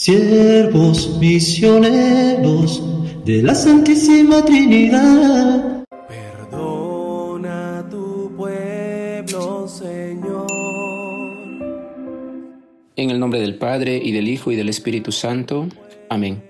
[0.00, 2.82] siervos misioneros
[3.26, 5.84] de la Santísima Trinidad.
[6.08, 10.46] Perdona tu pueblo, Señor.
[12.96, 15.68] En el nombre del Padre y del Hijo y del Espíritu Santo.
[16.08, 16.42] Amén.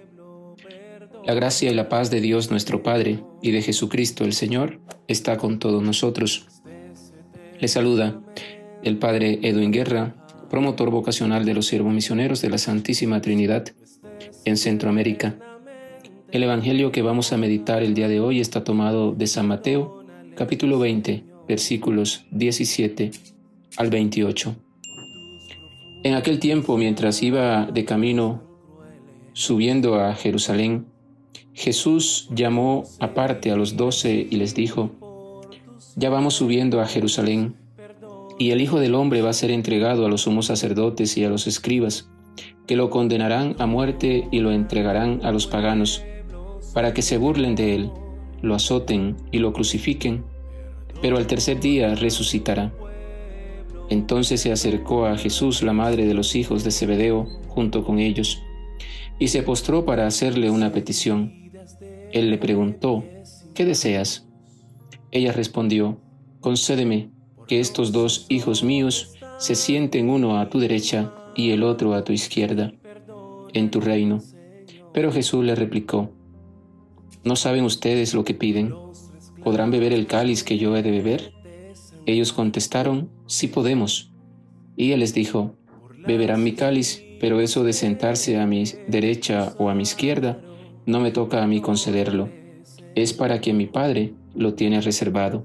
[1.25, 4.79] La gracia y la paz de Dios nuestro Padre y de Jesucristo el Señor
[5.09, 6.47] está con todos nosotros.
[7.59, 8.23] Le saluda
[8.85, 10.20] el Padre Edwin Guerra
[10.51, 13.69] promotor vocacional de los siervos misioneros de la Santísima Trinidad
[14.45, 15.37] en Centroamérica.
[16.33, 20.05] El Evangelio que vamos a meditar el día de hoy está tomado de San Mateo,
[20.35, 23.13] capítulo 20, versículos 17
[23.77, 24.57] al 28.
[26.03, 28.43] En aquel tiempo, mientras iba de camino
[29.33, 30.87] subiendo a Jerusalén,
[31.53, 34.91] Jesús llamó aparte a los doce y les dijo,
[35.95, 37.60] Ya vamos subiendo a Jerusalén
[38.41, 41.29] y el Hijo del Hombre va a ser entregado a los sumos sacerdotes y a
[41.29, 42.09] los escribas,
[42.67, 46.03] que lo condenarán a muerte y lo entregarán a los paganos,
[46.73, 47.91] para que se burlen de él,
[48.41, 50.25] lo azoten y lo crucifiquen,
[51.03, 52.73] pero al tercer día resucitará.
[53.91, 58.43] Entonces se acercó a Jesús la madre de los hijos de Zebedeo junto con ellos,
[59.19, 61.53] y se postró para hacerle una petición.
[62.11, 63.05] Él le preguntó,
[63.53, 64.27] ¿qué deseas?
[65.11, 66.01] Ella respondió,
[66.41, 67.11] concédeme
[67.51, 72.05] que estos dos hijos míos se sienten uno a tu derecha y el otro a
[72.05, 72.73] tu izquierda,
[73.53, 74.21] en tu reino.
[74.95, 76.13] Pero Jesús le replicó,
[77.25, 78.73] ¿no saben ustedes lo que piden?
[79.43, 81.33] ¿Podrán beber el cáliz que yo he de beber?
[82.07, 84.13] Ellos contestaron, sí podemos.
[84.77, 85.57] Y él les dijo,
[86.07, 90.41] beberán mi cáliz, pero eso de sentarse a mi derecha o a mi izquierda,
[90.87, 92.29] no me toca a mí concederlo.
[92.95, 95.45] Es para que mi Padre lo tiene reservado.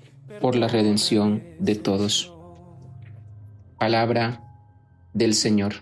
[0.39, 2.33] por la redención de todos.
[3.77, 4.43] Palabra
[5.13, 5.73] del Señor.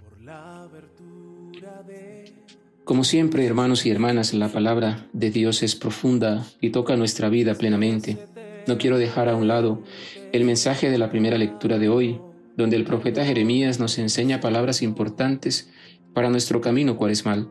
[2.83, 7.53] Como siempre, hermanos y hermanas, la palabra de Dios es profunda y toca nuestra vida
[7.53, 8.17] plenamente.
[8.65, 9.83] No quiero dejar a un lado
[10.31, 12.19] el mensaje de la primera lectura de hoy,
[12.57, 15.69] donde el profeta Jeremías nos enseña palabras importantes
[16.13, 17.47] para nuestro camino cuaresmal.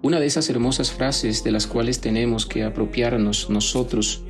[0.00, 4.22] Una de esas hermosas frases de las cuales tenemos que apropiarnos nosotros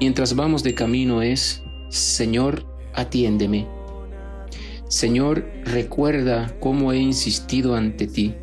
[0.00, 3.68] mientras vamos de camino es, Señor, atiéndeme.
[4.88, 8.34] Señor, recuerda cómo he insistido ante ti.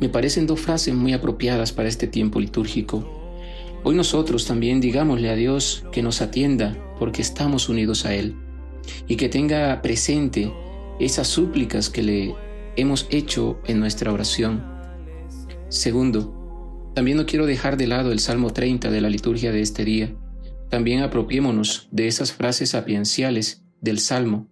[0.00, 3.08] Me parecen dos frases muy apropiadas para este tiempo litúrgico.
[3.84, 8.34] Hoy nosotros también digámosle a Dios que nos atienda porque estamos unidos a Él
[9.06, 10.52] y que tenga presente
[10.98, 12.34] esas súplicas que le
[12.76, 14.64] hemos hecho en nuestra oración.
[15.68, 19.84] Segundo, también no quiero dejar de lado el Salmo 30 de la liturgia de este
[19.84, 20.14] día
[20.68, 24.48] también apropiémonos de esas frases sapienciales del Salmo.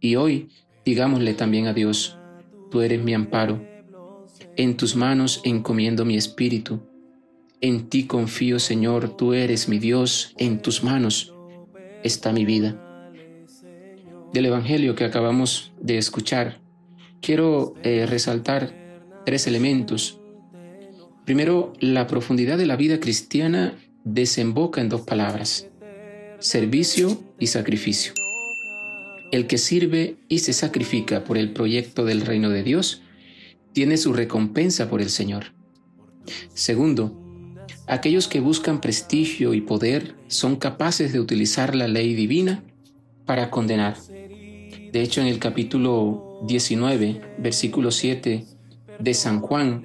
[0.00, 0.48] Y hoy
[0.86, 2.16] digámosle también a Dios,
[2.70, 3.62] tú eres mi amparo.
[4.56, 6.80] En tus manos encomiendo mi espíritu.
[7.60, 11.34] En ti confío, Señor, tú eres mi Dios, en tus manos
[12.04, 12.80] está mi vida.
[14.32, 16.60] Del Evangelio que acabamos de escuchar,
[17.20, 18.72] quiero eh, resaltar
[19.24, 20.20] tres elementos.
[21.24, 23.74] Primero, la profundidad de la vida cristiana
[24.06, 25.66] desemboca en dos palabras,
[26.38, 28.12] servicio y sacrificio.
[29.32, 33.02] El que sirve y se sacrifica por el proyecto del reino de Dios
[33.72, 35.46] tiene su recompensa por el Señor.
[36.54, 37.20] Segundo,
[37.88, 42.62] aquellos que buscan prestigio y poder son capaces de utilizar la ley divina
[43.24, 43.96] para condenar.
[44.06, 48.44] De hecho, en el capítulo 19, versículo 7
[49.00, 49.84] de San Juan,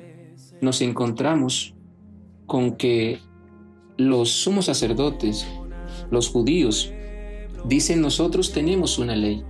[0.61, 1.73] nos encontramos
[2.45, 3.19] con que
[4.09, 5.45] los sumos sacerdotes,
[6.09, 6.91] los judíos,
[7.65, 9.43] dicen nosotros tenemos una ley.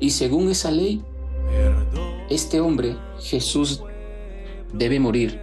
[0.00, 1.02] Y según esa ley,
[2.28, 3.82] este hombre, Jesús,
[4.72, 5.40] debe morir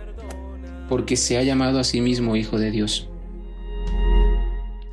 [0.89, 3.09] porque se ha llamado a sí mismo Hijo de Dios.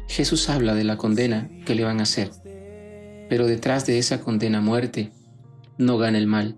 [0.09, 2.31] Jesús habla de la condena que le van a hacer,
[3.29, 5.13] pero detrás de esa condena muerte
[5.79, 6.57] no gana el mal,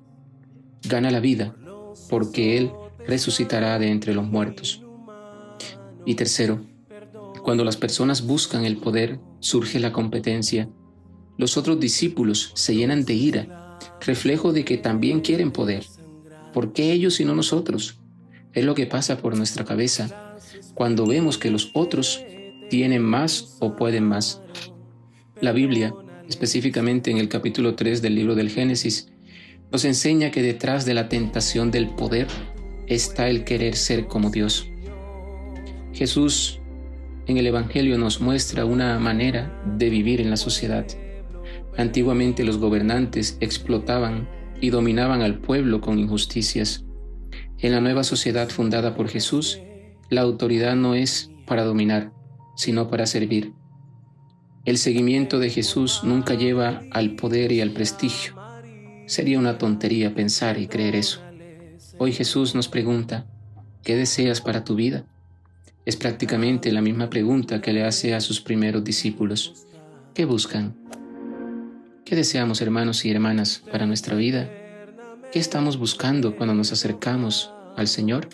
[0.88, 1.54] gana la vida,
[2.08, 2.72] porque Él
[3.06, 4.82] resucitará de entre los muertos.
[6.04, 6.64] Y tercero,
[7.42, 10.68] cuando las personas buscan el poder, surge la competencia.
[11.36, 15.84] Los otros discípulos se llenan de ira, reflejo de que también quieren poder.
[16.52, 18.00] ¿Por qué ellos y no nosotros?
[18.52, 20.36] Es lo que pasa por nuestra cabeza
[20.74, 22.24] cuando vemos que los otros
[22.70, 24.40] tienen más o pueden más.
[25.40, 25.94] La Biblia,
[26.28, 29.08] específicamente en el capítulo 3 del libro del Génesis,
[29.70, 32.28] nos enseña que detrás de la tentación del poder
[32.86, 34.68] está el querer ser como Dios.
[35.92, 36.61] Jesús
[37.26, 40.86] en el Evangelio nos muestra una manera de vivir en la sociedad.
[41.76, 44.28] Antiguamente los gobernantes explotaban
[44.60, 46.84] y dominaban al pueblo con injusticias.
[47.58, 49.60] En la nueva sociedad fundada por Jesús,
[50.10, 52.12] la autoridad no es para dominar,
[52.56, 53.52] sino para servir.
[54.64, 58.36] El seguimiento de Jesús nunca lleva al poder y al prestigio.
[59.06, 61.20] Sería una tontería pensar y creer eso.
[61.98, 63.26] Hoy Jesús nos pregunta,
[63.82, 65.06] ¿qué deseas para tu vida?
[65.84, 69.66] Es prácticamente la misma pregunta que le hace a sus primeros discípulos.
[70.14, 70.76] ¿Qué buscan?
[72.04, 74.48] ¿Qué deseamos hermanos y hermanas para nuestra vida?
[75.32, 78.28] ¿Qué estamos buscando cuando nos acercamos al Señor?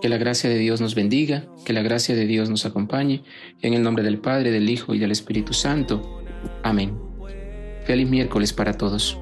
[0.00, 3.24] Que la gracia de Dios nos bendiga, que la gracia de Dios nos acompañe,
[3.62, 6.22] en el nombre del Padre, del Hijo y del Espíritu Santo.
[6.62, 6.96] Amén.
[7.86, 9.18] Feliz miércoles para todos.